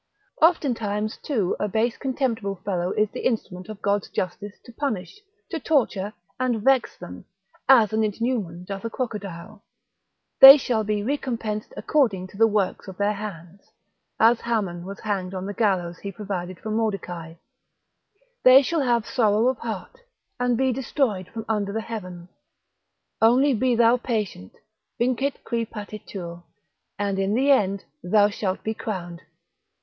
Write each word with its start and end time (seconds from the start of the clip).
Oftentimes 0.41 1.17
too 1.17 1.55
a 1.59 1.67
base 1.67 1.95
contemptible 1.95 2.55
fellow 2.65 2.91
is 2.93 3.11
the 3.11 3.23
instrument 3.23 3.69
of 3.69 3.83
God's 3.83 4.09
justice 4.09 4.59
to 4.65 4.71
punish, 4.73 5.19
to 5.51 5.59
torture, 5.59 6.11
and 6.39 6.63
vex 6.63 6.97
them, 6.97 7.23
as 7.69 7.93
an 7.93 8.03
ichneumon 8.03 8.65
doth 8.65 8.83
a 8.83 8.89
crocodile. 8.89 9.63
They 10.39 10.57
shall 10.57 10.83
be 10.83 11.03
recompensed 11.03 11.71
according 11.77 12.29
to 12.29 12.37
the 12.37 12.47
works 12.47 12.87
of 12.87 12.97
their 12.97 13.13
hands, 13.13 13.71
as 14.19 14.41
Haman 14.41 14.85
was 14.85 15.01
hanged 15.01 15.35
on 15.35 15.45
the 15.45 15.53
gallows 15.53 15.99
he 15.99 16.11
provided 16.11 16.59
for 16.59 16.71
Mordecai; 16.71 17.35
They 18.41 18.63
shall 18.63 18.81
have 18.81 19.05
sorrow 19.05 19.49
of 19.49 19.59
heart, 19.59 19.99
and 20.39 20.57
be 20.57 20.73
destroyed 20.73 21.27
from 21.31 21.45
under 21.47 21.71
the 21.71 21.79
heaven, 21.81 22.27
Thre. 23.19 23.27
iii. 23.39 23.51
64, 23.51 23.51
65, 23.51 23.51
66. 23.51 23.51
Only 23.51 23.53
be 23.53 23.75
thou 23.75 23.97
patient: 23.97 24.53
vincit 24.97 25.43
qui 25.43 25.63
patitur: 25.63 26.41
and 26.97 27.19
in 27.19 27.35
the 27.35 27.51
end 27.51 27.85
thou 28.01 28.29
shalt 28.29 28.63
be 28.63 28.73
crowned. 28.73 29.21